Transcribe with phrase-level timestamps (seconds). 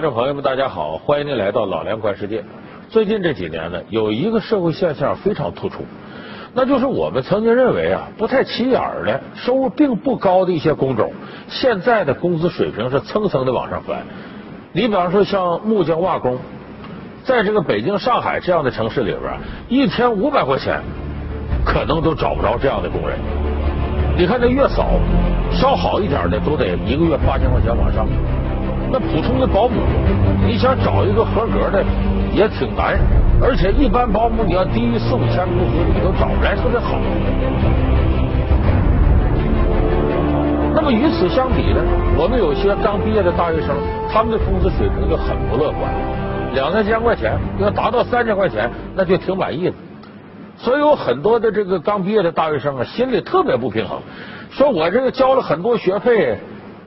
[0.00, 2.42] 观众朋友们，大家好，欢迎您来到老梁观世界。
[2.88, 5.84] 最近这几年呢，有一个社会现象非常突出，
[6.54, 11.12] 那就是我们曾经认为啊不太起眼的、收入并不高的一些工种，
[11.48, 13.98] 现在的工资水平是蹭蹭的往上翻。
[14.72, 16.38] 你比方说像木匠、瓦工，
[17.22, 20.80] 在这个北京、上海这样的城市里边，一天五百块钱，
[21.62, 23.18] 可能都找不着这样的工人。
[24.16, 24.92] 你看这月嫂，
[25.52, 28.08] 稍好一点的都得一个月八千块钱往上。
[28.92, 29.80] 那普通的保姆，
[30.44, 31.84] 你想找一个合格的
[32.34, 32.98] 也挺难，
[33.40, 36.98] 而且一般保姆你要低于四五千工资，你都找不来特别好。
[40.74, 41.80] 那么与此相比呢，
[42.18, 43.76] 我们有些刚毕业的大学生，
[44.10, 45.92] 他们的工资水平就很不乐观，
[46.54, 49.74] 两三千块钱要达到三千块钱，那就挺满意的。
[50.56, 54.00] 所以有很多的这个刚毕业的大学生啊，心里特别不平衡，
[54.50, 56.36] 说我这个交了很多学费。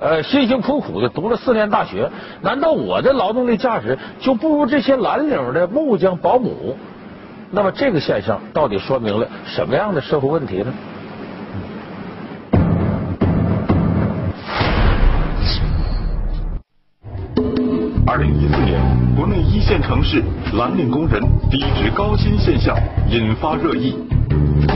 [0.04, 6.78] 呃，辛辛苦苦的读了四年大学，难道我的劳动力价值就不如这些蓝领的木匠、保姆？
[7.52, 10.74] 那么这个现象到底说明了什么样的社会问题呢？
[18.06, 18.82] 二零一四年，
[19.16, 20.22] 国内一线城市
[20.58, 22.78] 蓝领工人低职高薪现象
[23.10, 23.96] 引发热议，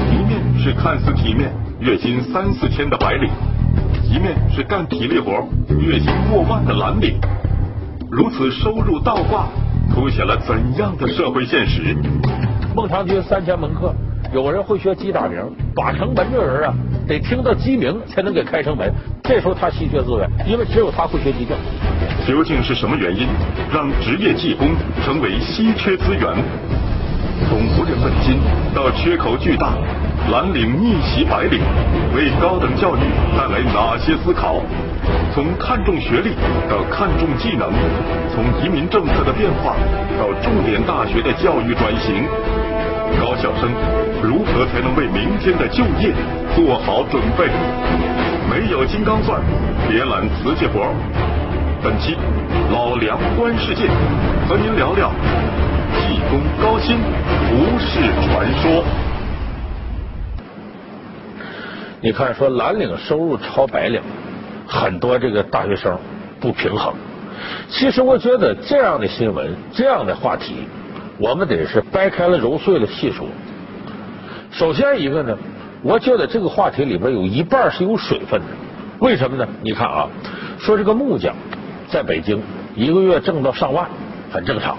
[0.10, 3.30] 一面是看似体面、月薪三四千的白领。
[4.10, 5.46] 一面是干体力活、
[5.78, 7.20] 月薪过万的蓝领，
[8.10, 9.48] 如此收入倒挂，
[9.94, 11.94] 凸显了怎样的社会现实？
[12.74, 13.94] 孟尝君三千门课，
[14.34, 15.38] 有人会学鸡打鸣，
[15.76, 16.74] 把城门这人啊，
[17.06, 18.90] 得听到鸡鸣才能给开城门。
[19.24, 21.54] 这时候他稀缺资源，因为只有他会学鸡叫。
[22.26, 23.28] 究竟是什么原因
[23.74, 24.70] 让职业技工
[25.04, 26.34] 成为稀缺资源？
[28.00, 28.40] 从无人问津
[28.74, 29.74] 到缺口巨大。
[30.32, 31.62] 蓝领逆袭白领，
[32.14, 33.00] 为高等教育
[33.38, 34.58] 带来哪些思考？
[35.34, 36.32] 从看重学历
[36.70, 37.72] 到看重技能，
[38.34, 39.76] 从移民政策的变化
[40.20, 42.26] 到重点大学的教育转型，
[43.22, 43.70] 高校生
[44.22, 46.12] 如何才能为明天的就业
[46.56, 47.48] 做好准备？
[48.50, 49.40] 没有金刚钻，
[49.88, 50.92] 别揽瓷器活。
[51.82, 52.18] 本期
[52.74, 53.88] 老梁观世界，
[54.50, 55.10] 和您聊聊
[56.08, 56.98] 技工高薪
[57.50, 58.82] 不是传说。
[62.00, 64.02] 你看，说蓝领收入超白领，
[64.66, 66.00] 很多这个大学生
[66.40, 66.94] 不平衡。
[67.68, 70.66] 其实我觉得这样的新闻、这样的话题，
[71.18, 73.28] 我们得是掰开了揉碎了细说。
[74.50, 75.38] 首先一个呢，
[75.84, 78.48] 我觉得这个话题里边有一半是有水分的。
[79.00, 79.46] 为什么呢？
[79.62, 80.08] 你看啊，
[80.58, 81.36] 说这个木匠
[81.90, 82.42] 在北京
[82.76, 83.90] 一个月挣到上万，
[84.32, 84.78] 很正常。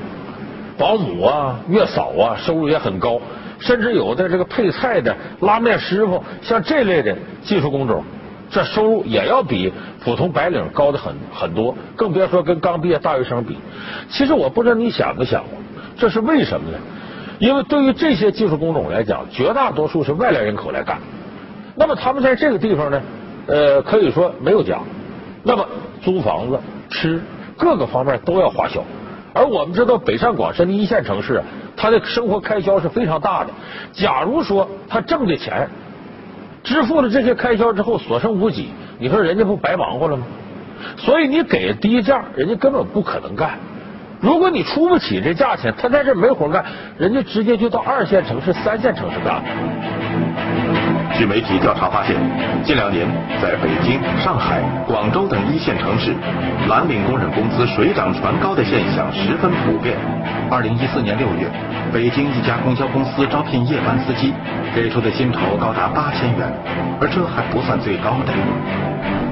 [0.79, 3.21] 保姆啊、月嫂啊，收入也很高。
[3.59, 8.05] 甚至有的这个配菜的拉面师傅，像这类的技术工种，
[8.51, 9.73] 这收入也要比
[10.05, 13.59] 普通白领高的很很多，更别说跟刚毕业大学生比。
[14.09, 15.59] 其实我不知道你想没想过，
[15.97, 16.79] 这是为什么呢？
[17.41, 20.99] 因为对于这些技术工种来讲，绝大多数是外来人口来干，
[21.75, 23.03] 那么他们在这个地方呢，
[23.49, 24.79] 呃，可以说没有家，
[25.43, 25.67] 那么
[26.01, 26.61] 租房子、
[26.91, 27.21] 吃
[27.57, 28.85] 各个方面都要花销。
[29.33, 31.43] 而我们知道，北上广深的一线城市，
[31.77, 33.51] 他的生活开销是非常大的。
[33.93, 35.69] 假如说他挣的钱
[36.65, 40.27] 支付了这些开销之后所剩无几，你说人家不白忙活了吗？
[40.97, 43.59] 所以你给低价，人家根本不可能干。
[44.21, 46.65] 如果你出不起这价钱，他在这没活干，
[46.97, 49.43] 人家直接就到二线城市、三线城市干。
[51.19, 52.15] 据媒体调查发现，
[52.63, 53.05] 近两年
[53.43, 56.15] 在北京、上海、广州等一线城市，
[56.69, 59.97] 蓝领工人工资水涨船高的现象十分普遍。
[60.49, 61.51] 二零一四年六月，
[61.93, 64.33] 北京一家公交公司招聘夜班司机，
[64.73, 66.47] 给出的薪酬高达八千元，
[67.01, 68.33] 而这还不算最高的。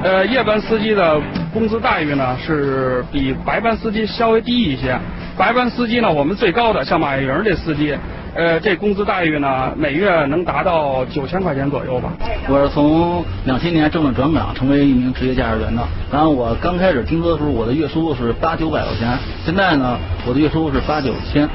[0.02, 1.20] 呃，夜班司机的
[1.54, 4.98] 工资待遇呢是比白班司机稍微低一些。
[5.38, 7.96] 白班司机呢，我们最高的像马云这司机。
[8.36, 12.12] 呃，这工资待遇呢，每月能达到九千块钱左右吧。
[12.48, 15.82] 我是从两千年正式转岗成为一名职业驾驶员的。
[16.12, 19.08] 然后我刚开始听说的时候，我的月收入是八九百块钱。
[19.46, 19.96] 现在呢，
[20.28, 21.48] 我的月收入是八九千。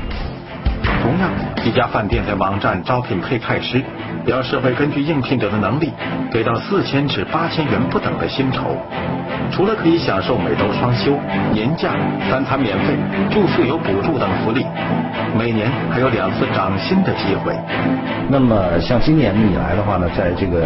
[1.03, 1.29] 同样，
[1.63, 3.83] 一家饭店在网站招聘配菜师，
[4.25, 5.91] 表示会根据应聘者的能力，
[6.31, 8.77] 给到四千至八千元不等的薪酬。
[9.51, 11.17] 除了可以享受每周双休、
[11.51, 11.91] 年假、
[12.29, 12.95] 三餐免费、
[13.29, 14.65] 住宿有补助等福利，
[15.37, 17.53] 每年还有两次涨薪的机会。
[18.29, 20.63] 那么像今年以来的话呢，在这个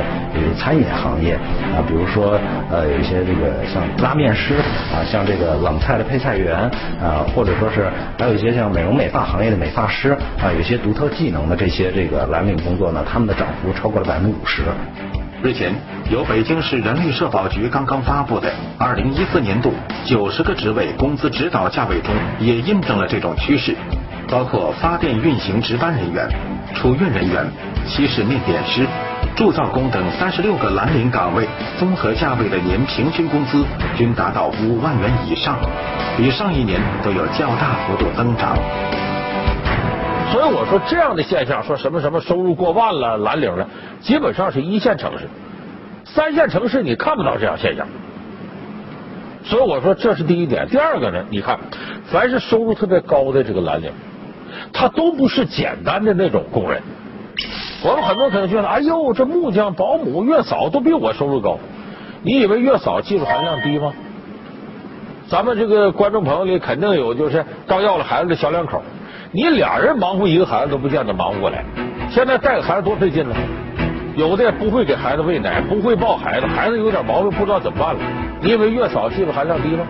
[0.55, 1.33] 餐饮行业
[1.73, 4.53] 啊，比如说呃有一些这个像拉面师
[4.93, 6.55] 啊，像这个冷菜的配菜员
[7.01, 14.63] 啊，或者说是还有一些像美容美发行业的美发师啊，有些独特技能的这些这个蓝领工作呢，他们的涨幅超过了百分之五十。
[15.43, 15.73] 日前，
[16.09, 19.71] 由北京市人力社保局刚刚发布的二零一四年度
[20.03, 23.75] 九十个职位工资指导价位中，也印证了这种趋势。
[24.27, 26.27] 包括发电运行值班人员、
[26.73, 27.45] 储运人员、
[27.85, 28.87] 西式面点师、
[29.35, 31.47] 铸造工等三十六个蓝领岗位，
[31.77, 33.63] 综合价位的年平均工资
[33.95, 35.57] 均达到五万元以上，
[36.17, 38.57] 比上一年都有较大幅度增长。
[40.31, 43.67] 所以我说，这样的现象，说什么什么收入过万了、蓝领了，
[44.01, 45.27] 基本上是一线城市，
[46.03, 47.87] 三线城市你看不到这样现象。
[49.43, 50.67] 所以我说，这是第一点。
[50.67, 51.59] 第二个呢，你看，
[52.05, 53.91] 凡是收入特别高的这个蓝领。
[54.73, 56.81] 他都不是简单的那种工人。
[57.83, 61.59] 我们很多可能觉得，哎呦，这木匠、保姆、月嫂都比我收入高。
[62.23, 63.93] 你以为月嫂技术含量低吗？
[65.27, 68.81] 咱们这个观众朋友里肯定有，就是刚要了孩子的小两口，
[69.35, 71.61] 你俩人忙活一个孩子都不见得忙不过来。
[72.09, 73.35] 现在带个孩子多费劲呢。
[74.15, 77.99] 有的不会给孩子喂奶，不会抱孩子，孩子有点毛病不知道怎么办了。
[78.39, 79.85] 你以为月嫂技术含量低吗？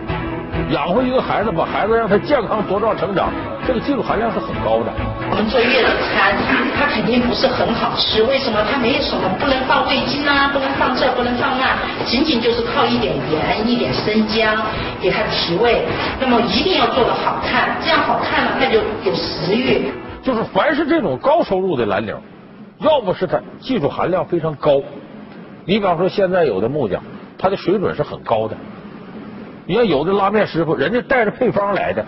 [0.72, 3.30] 养活一个孩子，把孩子让他健康茁壮成长，
[3.66, 4.94] 这个技术含量是很高的。
[5.30, 6.36] 我们做月子餐，
[6.78, 8.22] 它肯定不是很好吃。
[8.24, 8.64] 为什么？
[8.70, 11.76] 它没有什么，不能放味精啊，不能放这，不能放那，
[12.06, 14.56] 仅仅就是靠一点盐、一点生姜
[15.02, 15.82] 给它提味。
[16.20, 19.92] 那么一定要做的好看，这样好看了，它就有食欲。
[20.22, 22.16] 就是凡是这种高收入的蓝领，
[22.80, 24.80] 要么是他技术含量非常高。
[25.66, 27.02] 你比方说，现在有的木匠，
[27.38, 28.56] 他的水准是很高的。
[29.66, 32.06] 你看有的拉面师傅，人家带着配方来的，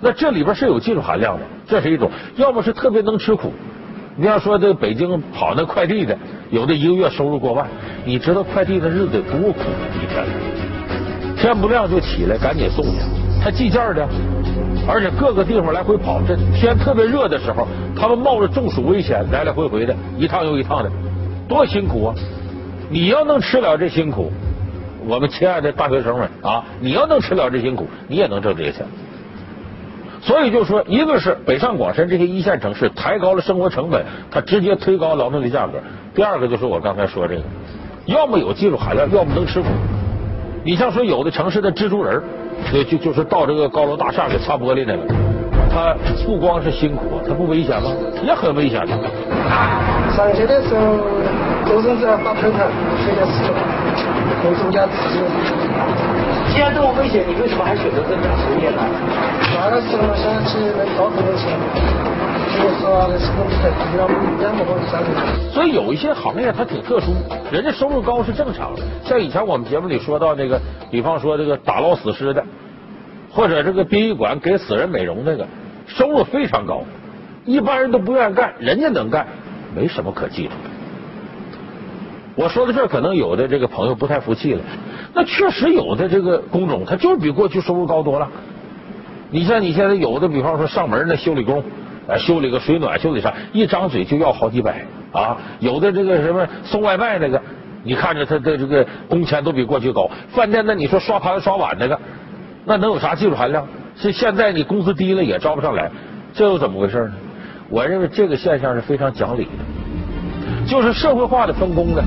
[0.00, 3.52] 那这里边是有技术含量的，这是一种；要么是特别能吃苦。
[4.16, 6.16] 你要说这北京跑那快递的，
[6.50, 7.66] 有的一个月收入过万，
[8.04, 9.60] 你知道快递的日子多苦？
[10.02, 10.24] 一天
[11.36, 13.00] 天不亮就起来赶紧送去，
[13.42, 14.08] 他计件的，
[14.88, 17.66] 而且各个地方来回跑，这天特别热的时候，
[17.96, 20.90] 他们冒着中暑危险来来回回的，一趟又一趟的，
[21.48, 22.14] 多辛苦啊！
[22.90, 24.32] 你要能吃了这辛苦。
[25.06, 28.84] 我们亲爱的大学生们啊，你要能吃了这辛苦，你也能挣这些钱。
[30.28, 35.78] 所以就说，一个是北上广深这些一线城市抬高了生活成本，它直接推高劳动力价格；
[36.14, 37.42] 第二个就是我刚才说这个，
[38.04, 39.68] 要么有技术含量，要么能吃苦。
[40.64, 42.22] 你像说有的城市的蜘蛛人，
[42.70, 45.02] 就就就是到这个高楼大厦给擦玻璃那个，
[45.72, 45.96] 他
[46.26, 47.90] 不光是辛苦，他不危险吗？
[48.22, 48.92] 也很危险的。
[50.14, 50.98] 上学的时候，
[51.64, 52.68] 都是在发头疼，
[53.02, 53.54] 睡在四楼。
[54.42, 55.20] 回家自己。
[56.50, 58.82] 既然这么危险，你为什么还选择这份职业呢？
[59.54, 61.58] 那个时候想起能高很多钱，
[65.52, 67.12] 所以有一些行业它挺特殊，
[67.52, 68.82] 人家收入高是正常的。
[69.04, 70.60] 像以前我们节目里说到那个，
[70.90, 72.44] 比方说这个打捞死尸的，
[73.30, 75.46] 或者这个殡仪馆给死人美容那个，
[75.86, 76.82] 收入非常高，
[77.44, 79.26] 一般人都不愿意干，人家能干，
[79.76, 80.67] 没什么可记住的。
[82.38, 84.60] 我说到这儿，可能有的这个朋友不太服气了。
[85.12, 88.30] 那确实有的这个工种，它就是比过去收入高多了。
[89.32, 91.64] 你像你现在有的，比方说上门那修理工，
[92.16, 95.36] 修理个水暖，修理啥，一张嘴就要好几百啊。
[95.58, 97.42] 有的这个什么送外卖那个，
[97.82, 100.08] 你看着他的这个工钱都比过去高。
[100.28, 101.98] 饭店那你说刷盘子刷碗那个，
[102.64, 103.66] 那能有啥技术含量？
[103.96, 105.90] 是现在你工资低了也招不上来，
[106.32, 107.14] 这又怎么回事呢？
[107.68, 112.02] 我认为这个现象是非常讲理的，就是社会化的分工呢。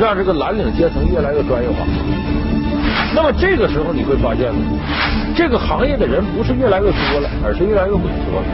[0.00, 1.84] 让这个蓝领阶层越来越专业化。
[3.14, 4.58] 那么这个时候你会发现呢，
[5.36, 8.46] 这个行业的人不是越来越多了，而是越来越萎缩了。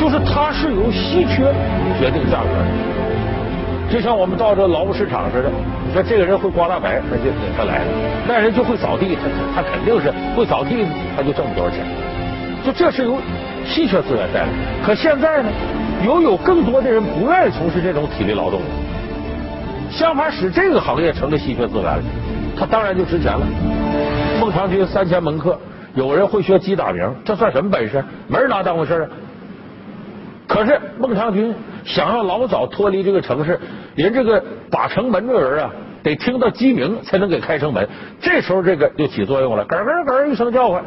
[0.00, 1.52] 就是它是由稀缺
[2.00, 5.50] 决定价格的，就像我们到这劳务市场似的。
[5.86, 7.24] 你说这个人会刮大白，那就
[7.56, 7.90] 他来了；
[8.26, 11.84] 那人就会扫地，他他肯定是会扫地，他就挣不多少钱。
[12.64, 13.20] 就这是由
[13.66, 14.52] 稀缺资源带来的。
[14.86, 15.50] 可现在呢，
[16.06, 18.66] 又有更多的人不愿意从事这种体力劳动了。
[19.92, 22.02] 相反，使这个行业成了稀缺资源了，
[22.58, 23.46] 它当然就值钱了。
[24.40, 25.58] 孟尝君三千门客，
[25.94, 28.02] 有人会学鸡打鸣，这算什么本事？
[28.26, 29.08] 没人拿当回事啊。
[30.48, 33.60] 可是孟尝君想要老早脱离这个城市，
[33.94, 35.70] 连这个把城门的人啊，
[36.02, 37.86] 得听到鸡鸣才能给开城门。
[38.20, 40.82] 这时候这个就起作用了，咯咯咯一声叫唤，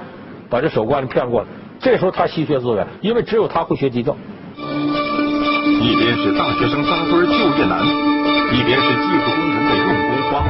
[0.50, 1.48] 把这守关的骗过来。
[1.80, 4.18] 这时候他稀缺资源，因为只有他会学鸡叫。
[4.58, 8.15] 一边是大学生扎堆就业难。
[8.52, 10.44] 一边是技术工人的用工荒，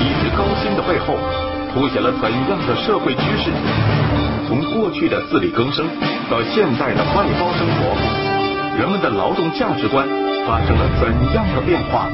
[0.00, 1.16] 一直高薪的背后，
[1.72, 3.50] 凸显了怎样的社会趋势？
[4.46, 5.86] 从过去的自力更生
[6.30, 10.06] 到现在的外包生活，人们的劳动价值观
[10.46, 12.08] 发生了怎样的变化？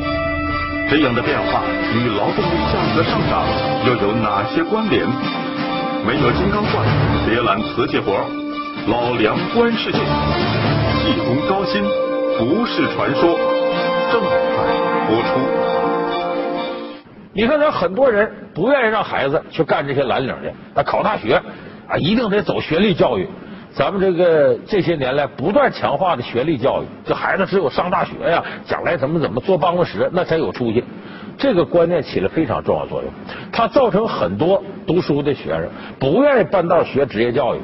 [0.88, 1.62] 这样的变化
[1.95, 3.45] 与劳动力价格上涨
[3.87, 5.07] 又有哪些关联？
[6.07, 6.85] 没有金刚钻，
[7.28, 8.12] 别揽瓷器活，
[8.88, 11.83] 老梁观世界，技工高薪
[12.38, 13.38] 不是传说。
[14.11, 14.21] 正
[15.11, 15.40] 在播出。
[17.33, 21.35] 你看，咱很多人不愿意让孩子去干这些蓝领的，啊，考大学
[21.88, 23.29] 啊，一定得走学历教育。
[23.73, 30.83] 咱们这个这些年来不断强化的学历教育，这孩子只有上大学呀，将来怎么怎么坐办公室，那才有出息。
[31.38, 33.11] 这个观念起了非常重要作用，
[33.52, 37.61] 它造成很多读书的学生不愿意半道学职业教育，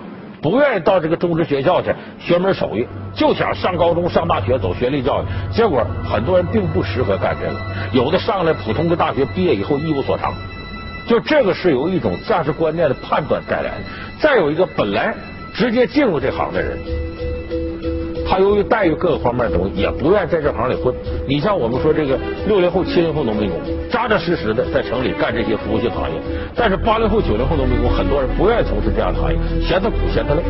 [0.48, 5.26] 不愿意到这个中职学校去学门手艺，就想上高中、上大学走学历教育。
[5.52, 7.56] 结果很多人并不适合干这个，
[7.92, 10.32] 有的上了普通的大学毕业以后一无所长。
[11.08, 13.78] 就这个是由一种价值观念的判断带来的。
[14.20, 15.12] 再有一个本来。
[15.56, 16.78] 直接进入这行的人，
[18.28, 20.92] 他由于待遇各个方面的东西，也不愿意在这行里混。
[21.28, 26.16] 你像我们说这个六零后、七零后农民工，扎扎实实的在城里干这些服务性行业。
[26.54, 30.42] 但是八零后、九零后农民工，很多人不愿意从事这样的行业，嫌他苦，嫌他累。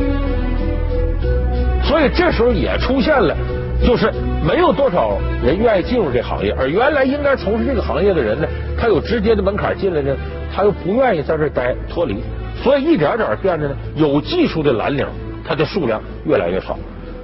[1.84, 3.36] 所以这时候也出现了，
[3.84, 4.10] 就是
[4.42, 8.46] 没有多少人愿意进入这行业，而原来应该从事这个行业的人呢，
[8.78, 10.16] 他有直接的门槛进来呢，
[10.52, 12.16] 他又不愿意在这待脱离。
[12.64, 15.06] 所以一点点变得呢，有技术的蓝领，
[15.46, 16.76] 它的数量越来越少。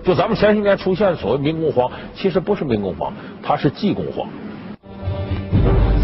[0.05, 4.27] 就咱们前些年出现所谓民工荒，其实不是民工荒，它是技工荒。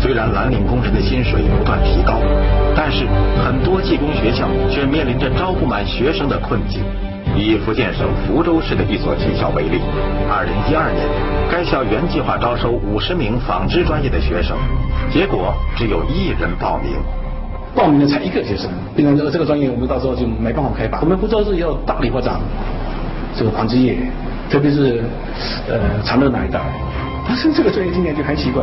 [0.00, 2.14] 虽然蓝领工人的薪水不断提高，
[2.76, 3.04] 但是
[3.44, 6.80] 很多技工学校却面临着招不满学生的困境。
[7.36, 9.80] 以福建省福州市的一所技校为例，
[10.30, 11.04] 二零一二年，
[11.50, 14.56] 该校原计划招收五十名纺织专业的学生，
[15.12, 16.94] 结果只有一人报名。
[17.74, 21.00] 报名的才一个学生，变成这个这个专业，我们到时候就没办法开办。
[21.02, 22.40] 我们福州是要大力发展
[23.36, 23.96] 这个纺织业，
[24.50, 25.02] 特别是
[25.68, 26.60] 呃长乐那一带。
[27.26, 28.62] 但是这个专业今年就很奇怪，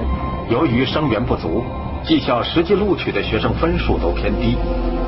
[0.50, 1.63] 由于生源不足，
[2.03, 4.57] 技校实际录取的学生分数都偏低，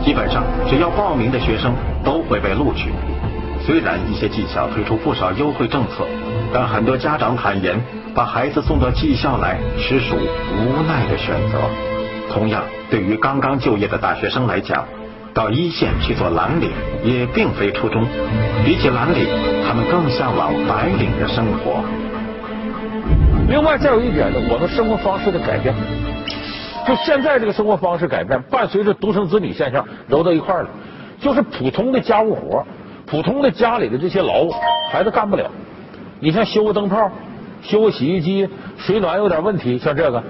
[0.06, 1.74] 基本上只要报名的学生
[2.04, 2.92] 都会被录取。
[3.66, 6.06] 虽然一些技校推出不少优惠政策，
[6.54, 7.82] 但很多家长坦言，
[8.14, 11.60] 把孩子送到技校来实属无奈的选择。
[12.32, 14.86] 同样，对于刚刚就业的大学生来讲，
[15.38, 16.72] 到一线去做蓝领
[17.03, 18.03] 也并非初衷。
[18.65, 19.27] 比起蓝领，
[19.63, 21.84] 他们更向往白领的生活。
[23.48, 25.75] 另外，再有一点呢，我们生活方式的改变，
[26.88, 30.70] 就现在这个生活方式改变，伴随着独生子女现象揉到一块了，
[31.22, 32.65] 就是普通的家务活、
[33.06, 34.51] 普通的家里的这些劳务，
[34.91, 35.51] 孩子干不了。
[36.20, 37.12] 你像修个灯泡、
[37.62, 40.24] 修个洗衣机、水暖有点问题，像这个。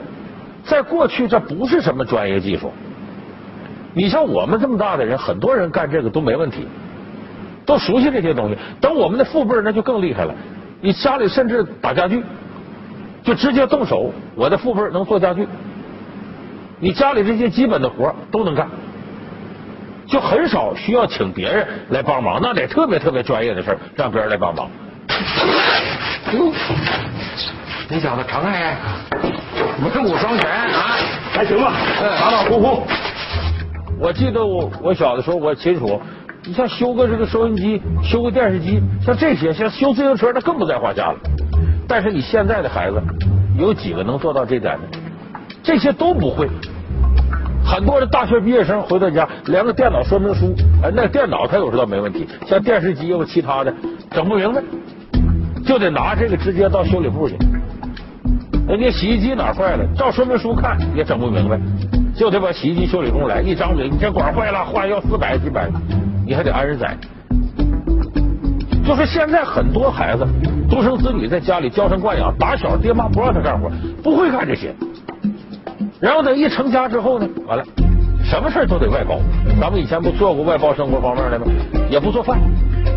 [0.65, 2.73] 在过去，这不是什么专业技术。
[3.97, 6.67] 你像我们这么大的人，很多人干这个都没问题，
[7.65, 8.55] 都熟悉这些东西。
[8.79, 10.35] 等我们的父辈那就更厉害了。
[10.79, 12.23] 你家里甚至打家具，
[13.23, 14.13] 就直接动手。
[14.35, 15.47] 我的父辈能做家具，
[16.79, 18.69] 你家里这些基本的活都能干，
[20.05, 22.39] 就很少需要请别人来帮忙。
[22.39, 24.69] 那得特别特别专业的事让别人来帮忙。
[27.89, 28.75] 你小子成哎！
[29.83, 30.97] 我正武双全啊，
[31.33, 31.73] 还行吧，
[32.21, 32.85] 马马虎虎。
[33.99, 35.99] 我记得我我小的时候我清楚，
[36.45, 41.17] 你像修个这个收音机、修个电视机，像这些，像修自行车，那更不在话下了。
[41.87, 43.01] 但是你现在的孩子
[43.57, 44.83] 有几个能做到这点呢？
[45.63, 46.47] 这些都不会。
[47.65, 53.73] 很多的大学毕业生回到家，连个电脑说明书，哎，那电脑他有时候没问题，像电视机或其他的
[54.11, 54.61] 整不明白，
[55.65, 57.35] 就得拿这个直接到修理部去。
[58.69, 59.85] 人家洗衣机哪坏了？
[59.97, 61.59] 照说明书看也整不明白，
[62.17, 65.69] 就得把洗衣机修理工来一张嘴，你这管坏了，换要四百几百，
[66.25, 66.97] 你还得安人宰。
[68.83, 70.25] 就是现在很多孩子
[70.67, 73.69] 独生子女在家里娇生惯养，打小爹妈不让他干活，
[74.01, 74.74] 不会干这些。
[76.00, 77.63] 然后等一成家之后呢，完了，
[78.24, 79.19] 什么事都得外包。
[79.62, 81.45] 咱们以前不做过外包生活方面的吗？
[81.89, 82.39] 也不做饭，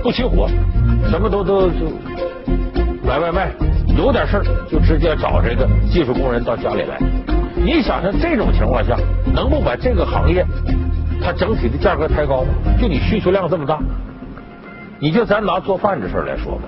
[0.03, 0.49] 不起火，
[1.11, 1.93] 什么都都就
[3.05, 3.51] 买外卖。
[3.99, 6.99] 有点事儿就直接找这个技术工人到家里来。
[7.63, 8.97] 你想想这种情况下，
[9.35, 10.45] 能不把这个行业
[11.23, 12.49] 它整体的价格抬高吗？
[12.81, 13.79] 就你需求量这么大，
[14.99, 16.63] 你就咱拿做饭这事来说吧。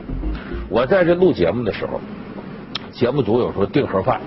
[0.69, 1.99] 我在这录节目的时候，
[2.93, 4.21] 节目组有时候订盒饭，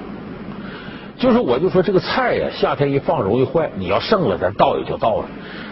[1.17, 5.25] 就是我就说这个菜呀，夏天一放容易坏，你要剩了咱倒也就倒了。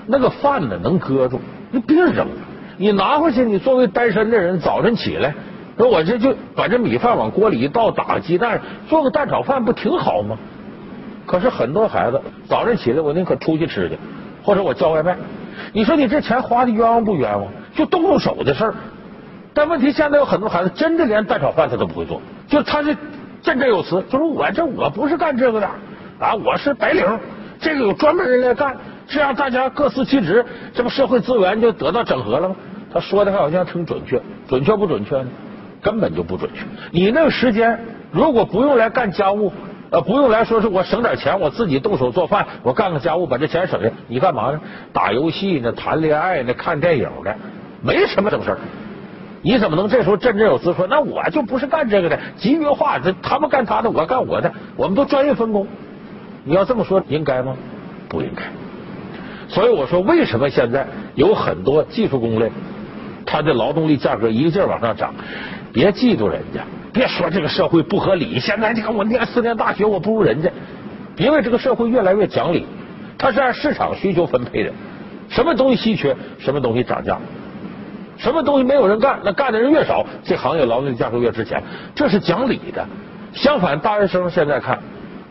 [0.06, 1.40] 那个饭呢能搁住，
[1.72, 2.28] 你别扔，
[2.78, 5.34] 你拿回去，你作为单身的人，早晨起来。
[5.76, 10.38] 说我这就把这米饭往锅里一倒，打个鸡蛋，做个蛋炒饭，不挺好吗？
[11.26, 13.98] 可是很多孩子早上起来，我宁可出去吃去，
[14.44, 15.18] 或者我叫外卖。
[15.72, 17.48] 你说你这钱花的冤枉不冤枉？
[17.76, 18.74] 就动动手的事儿。
[19.54, 22.96] 但问题现在有很多孩子真的连蛋炒饭他都不会做，就他是
[23.42, 25.68] 振振有词，就说我这我不是干这个的
[26.20, 27.06] 啊，我是白领，
[27.60, 28.76] 这个有专门人来干，
[29.08, 32.56] 这样大家各司其职，这不社会资源就得到整合了吗？
[32.94, 35.28] 他说的还好像挺准确，准确不准确呢？
[35.82, 36.62] 根本就不准确。
[36.92, 37.80] 你那个时间
[38.12, 39.52] 如果不用来干家务，
[39.94, 44.60] 呃，不用来说是我省点钱，我自己动手做饭，我干个家务把这钱省下，你干嘛呢？
[44.92, 47.32] 打游戏呢，谈恋爱呢，看电影呢，
[47.84, 48.58] 没什么正事儿。
[49.44, 52.20] 你怎么能这时候振振有词说，那我就不是干这个的？
[52.38, 55.68] 集约化，这他们干他的，我干我的，我们都专业分工。
[56.44, 57.56] 你要这么说，应该吗？
[58.10, 58.42] 不应该。
[59.48, 62.52] 所以我说，为什么现在有很多技术工类，
[63.28, 65.14] 他的劳动力价格一个劲儿往上涨？
[65.72, 66.62] 别嫉妒人家。
[66.94, 70.50] 别说这个社会不合理，现在你看我念四年大学，我不如人家。
[71.18, 72.66] 因为这个社会越来越讲理，
[73.18, 74.72] 它是按市场需求分配的，
[75.30, 77.20] 什么东西稀缺，什么东西涨价，
[78.18, 81.62] 什么东西没有人干，那干的人越少，这行业劳动力价格越值钱，
[81.94, 82.88] 这是讲理的。
[83.34, 84.80] 相反，大学生现在看，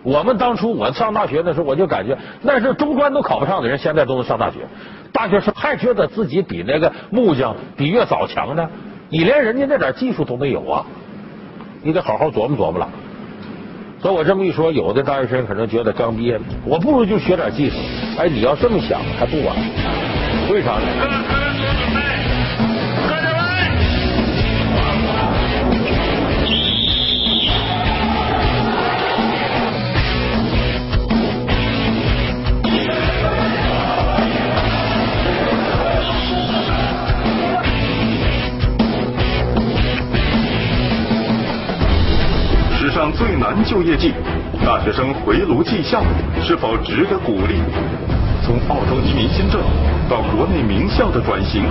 [0.03, 4.59] 我们当初我上大学的时候，我就感觉那是中专都考不上的人，现在都能上大学。
[5.13, 8.71] 大学生还觉得自己比那个木匠比越早强呢，
[9.09, 10.87] 你连人家那点技术都没有啊。
[11.83, 12.89] 你得好好琢磨琢磨了。
[14.01, 17.77] 所以我这么一说，有的大学生可能觉得刚毕业，我不如就学点技术。
[18.19, 19.57] 哎，你要这么想还不晚。
[20.51, 20.87] 为啥呢？
[42.93, 44.13] 上最难就业季，
[44.67, 46.03] 大学生回炉技校
[46.45, 47.57] 是否值得鼓励？
[48.45, 49.63] 从澳洲移民新政
[50.11, 51.65] 到国内名校的转型，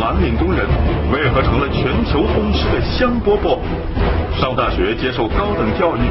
[0.00, 0.64] 蓝领工人
[1.12, 3.58] 为何成了全球通吃的香饽饽？
[4.40, 6.02] 上大学接受高等教育，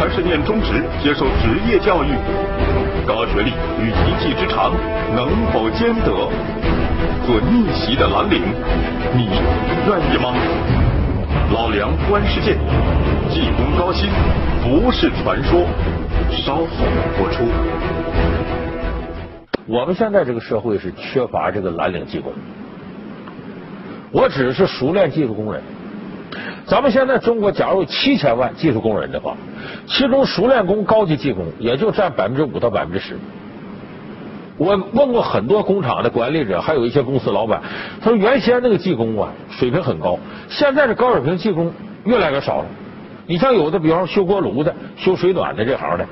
[0.00, 2.08] 还是念中职接受职业教育？
[3.06, 4.72] 高学历与一技之长
[5.14, 6.10] 能否兼得？
[7.24, 8.42] 做逆袭的蓝领，
[9.14, 9.28] 你
[9.86, 10.34] 愿意吗？
[11.52, 12.56] 老梁观世界，
[13.30, 14.08] 技工高薪
[14.62, 15.66] 不是传说。
[16.30, 16.66] 稍后
[17.18, 17.44] 播出。
[19.66, 22.32] 我们现在这个社会是缺乏这个蓝领技工。
[24.12, 25.62] 我只是熟练技术工人。
[26.66, 29.36] 咱们现在中国假如有七千万技术工人的话，
[29.86, 33.16] 其中熟练工、高级技工也就占百分之五到百分之十。
[34.60, 37.62] 我问过很多工厂的管理者，还有一些公司老板，
[37.98, 40.18] 他说原先那个技工啊水平很高，
[40.50, 41.72] 现在这高水平技工
[42.04, 42.66] 越来越少了。
[43.26, 46.06] 你像有的，比方说修锅炉的、修水暖的这行的，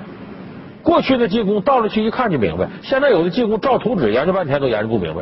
[0.82, 5.20] 过去的技工到了去一看就明白，现在有的技工照图纸研究半天都研究不明白。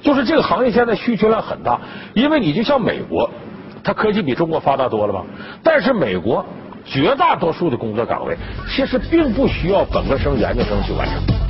[0.00, 1.80] 就是这个行业现在需求量很大，
[2.14, 3.28] 因为你就像美国，
[3.82, 5.24] 它科技比中国发达多了吧？
[5.64, 6.46] 但是美国
[6.84, 8.36] 绝大多数的工作岗位
[8.68, 11.45] 其实并不需要本科生、研究生去完成。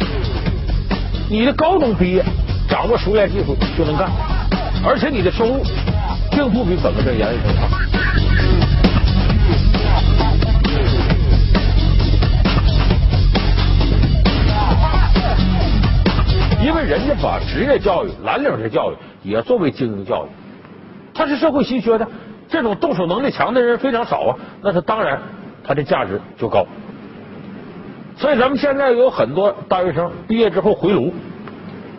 [1.28, 2.24] 你的高中毕业，
[2.68, 4.08] 掌握熟练技术就能干，
[4.84, 5.60] 而且你的收入
[6.30, 7.68] 并不比本科生、研究生差。
[16.64, 20.28] 因为人家把职业教育、蓝领的教育也作为精英教育，
[21.12, 22.06] 它是社会稀缺的，
[22.48, 25.20] 这种动手能力强的人非常少啊，那他当然
[25.64, 26.64] 他的价值就高。
[28.16, 31.12] 所以咱们现在有很多大学生毕业之后回炉。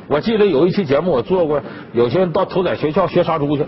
[0.08, 1.62] 我记得有一期节目我做过，
[1.94, 3.66] 有些人到屠宰学校学杀猪去。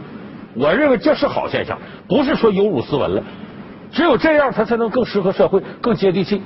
[0.56, 3.24] 我认为这是好现象，不是说有辱斯文了。
[3.92, 6.42] 只有这样，他才能更适合社会，更接地气。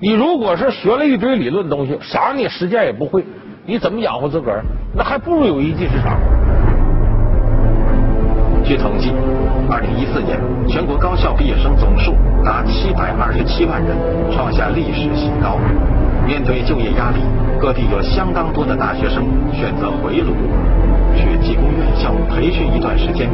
[0.00, 3.24] 你如果是学了一堆理论东西，啥你实践也不会，
[3.64, 4.64] 你怎么养活自个儿？
[4.94, 6.18] 那还不如有一技之长。
[8.64, 9.12] 据统计，
[9.68, 13.94] 二零一四年全国高校毕业生总数达七百二十七万人，
[14.32, 15.58] 创下历史新高。
[16.26, 17.20] 面对就业压力，
[17.60, 19.22] 各地有相当多的大学生
[19.52, 20.32] 选择回炉，
[21.14, 23.30] 去技工院校培训一段时间。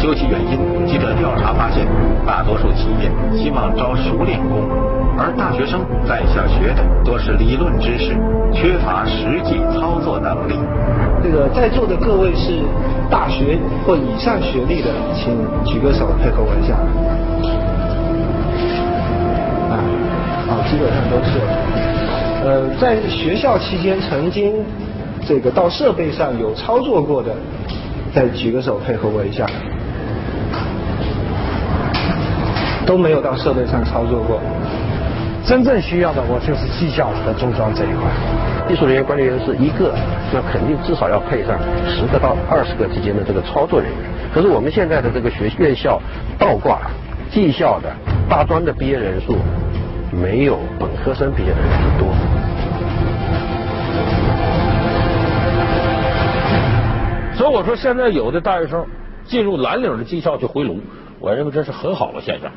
[0.00, 1.86] 究其原因，记者调查发现，
[2.26, 4.62] 大多数企业希望招熟练工，
[5.18, 8.14] 而大学生在校学的多是理论知识，
[8.52, 10.54] 缺乏实际操作能力。
[11.22, 12.60] 这个在座的各位是
[13.10, 15.34] 大学或以上学历的，请
[15.64, 16.76] 举个手配合我一下。
[19.72, 19.74] 啊，
[20.48, 21.40] 啊，基本上都是。
[22.44, 24.52] 呃，在学校期间曾经
[25.26, 27.34] 这个到设备上有操作过的，
[28.14, 29.44] 再举个手配合我一下。
[32.86, 34.40] 都没有到设备上操作过。
[35.44, 38.06] 真正需要的，我就是技校和中装这一块。
[38.68, 39.92] 技术人员、管理员是一个，
[40.32, 41.58] 那肯定至少要配上
[41.88, 43.98] 十个到二十个之间的这个操作人员。
[44.32, 46.00] 可是我们现在的这个学院校
[46.38, 46.80] 倒挂，
[47.30, 47.90] 技校的
[48.28, 49.36] 大专的毕业人数
[50.12, 52.35] 没有本科生毕业的人数多。
[57.46, 58.84] 所以我说，现在有的大学生
[59.24, 60.80] 进入蓝领的技校去回炉，
[61.20, 62.50] 我认为这是很好的现象。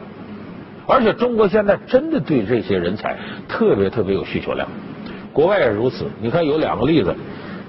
[0.88, 3.16] 而且中国现在真的对这些人才
[3.48, 4.68] 特别特别有需求量，
[5.32, 6.08] 国外也如此。
[6.20, 7.16] 你看有两个例子，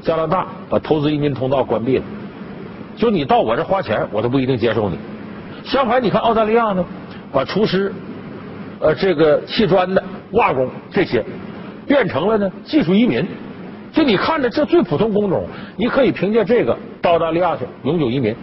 [0.01, 2.05] 加拿大把投资移民通道关闭了，
[2.97, 4.97] 就你到我这花钱，我都不一定接受你。
[5.63, 6.83] 相反，你看澳大利亚呢，
[7.31, 7.93] 把厨师、
[8.79, 11.23] 呃这个砌砖的、瓦工这些
[11.87, 13.29] 变成了呢技术移民。
[13.93, 18.35] 就你看着这最普通工种，你可以凭借这个到澳大利亚去永久移民，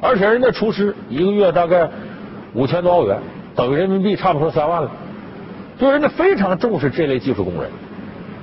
[0.00, 1.88] 而且人家厨师一个月大概
[2.52, 3.18] 五千多澳元，
[3.54, 4.90] 等于人民币差不多三万了。
[5.78, 7.70] 就人家非常重视这类技术工人，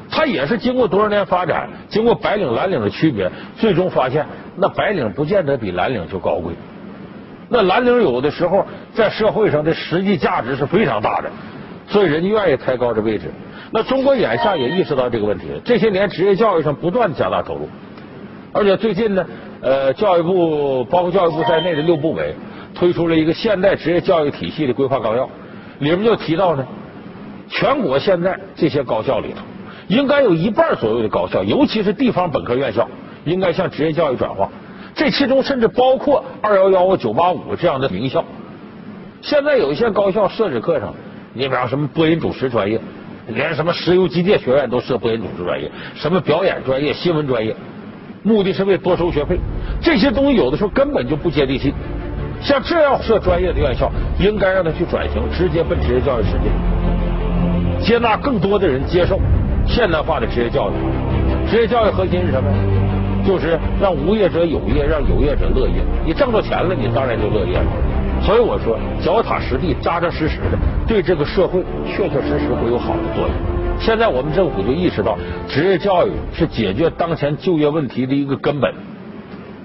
[0.09, 6.53] 他也是经过多少年发展，经过白领蓝领的区别，最终发现那白领不见得比蓝领就高贵。
[7.49, 11.29] 那蓝领有的时候在社会上的实际价值是非常大的，
[11.87, 13.25] 所以人家愿意抬高这位置。
[13.75, 17.67] 那中国眼下也意识到这个问题，这些年职业教育上不断加大投入，
[18.51, 19.25] 而且最近呢，
[19.61, 22.35] 呃，教育部包括教育部在内的六部委
[22.75, 25.27] 推出了一个现代职业教育体系的规划纲要，
[25.79, 26.67] 里面就提到呢，
[27.49, 29.39] 全国现在这些高校里头，
[29.87, 32.87] 应该有一半左右的高校，尤其是地方本科院校，
[33.25, 34.51] 应该向职业教育转化，
[34.93, 38.23] 这其中甚至包括二幺幺、九八五这样的名校。
[39.23, 40.93] 现在有一些高校设置课程，
[41.33, 42.79] 你比方什么播音主持专业。
[43.27, 47.55] 连什么石油机电学院都设播音主持专业，什么表演专业、新闻专业，
[48.23, 49.39] 目的是为多收学费。
[49.81, 51.73] 这些东西有的时候根本就不接地气。
[52.41, 59.17] 像这样设专业的院校，应该让他去转型，直接奔职业教育世界，接纳更多的人接受
[59.65, 60.73] 现代化的职业教育。
[61.49, 62.49] 职业教育核心是什么？
[63.25, 65.75] 就是让无业者有业，让有业者乐业。
[66.05, 67.65] 你挣着钱了，你当然就乐业了。
[68.25, 70.57] 所以我说，脚踏实地、扎扎实实的，
[70.87, 73.31] 对这个社会确确实实会有好的作用。
[73.79, 75.17] 现在我们政府就意识到，
[75.49, 78.73] 职业教育是解决当前就业问题的一个根本。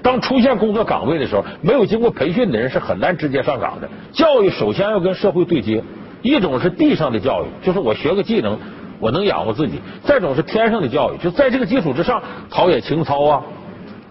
[0.02, 3.88] 当出现工作岗位的时候，没有经过培训的人是很难直接上岗的。
[4.12, 5.84] 教育首先要跟社会对接，
[6.22, 8.58] 一种是地上的教育，就是我学个技能，
[8.98, 13.42] 我能养活自己；再一种是天上的教育，就在这个基础之上，陶冶情操啊，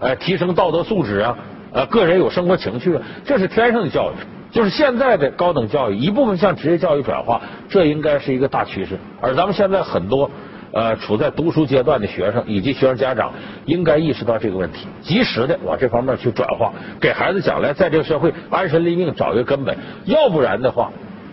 [0.00, 1.36] 哎，提升道德素质啊，
[1.72, 4.37] 呃，个人有生活情趣啊，这是天上的教育。
[4.50, 8.98] 就是现在的高等教育一部分向职业教育转化，这应该是一个大趋势。
[9.20, 10.30] 而咱们现在很多
[10.72, 13.32] 呃处在读书阶段的学生以及学生家长，
[13.66, 19.76] 应该意识到这个问题，及时的往这方面去转化，给孩子将来在这个社会安身立命找一个根本。
[20.06, 20.90] 要不然的话，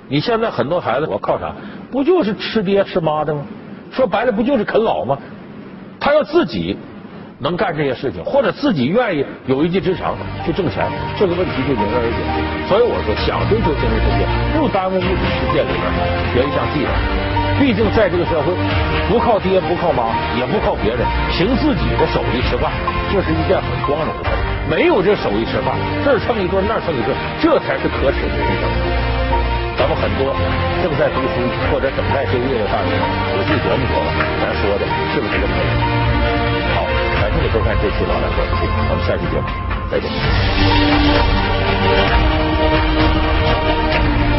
[0.10, 1.56] 你现在很多孩子我靠啥？
[1.92, 3.46] 不就是吃爹吃妈的吗？
[3.92, 5.18] 说白了不就是啃老吗？
[6.00, 6.78] 他要自己。
[7.40, 10.88] 能干这些事情，或者自己愿意有一技之长去挣钱，
[11.20, 12.20] 这个问题就迎刃而解。
[12.68, 14.24] 所以我说，想追求精神世界，
[14.58, 15.84] 不耽误物质世界里边
[16.32, 16.92] 学一项技能。
[17.60, 18.52] 毕竟在这个社会，
[19.08, 22.72] 不靠爹，不靠妈，也不靠别人，凭自己的手艺吃饭，
[23.12, 24.32] 这是一件很光荣的事。
[24.68, 25.72] 没有这手艺吃饭，
[26.04, 28.64] 这儿蹭一顿，那儿蹭一顿，这才是可耻的人生。
[29.78, 30.36] 咱们很多
[30.84, 32.92] 正在读书或者等待就业的大学，
[33.32, 34.08] 仔细琢磨琢磨，
[34.40, 36.15] 咱说的是不是这么回事？
[37.26, 38.46] 感谢你收看这期《老梁说》，
[38.88, 39.48] 我们下期节目
[39.90, 40.00] 再
[44.30, 44.35] 见。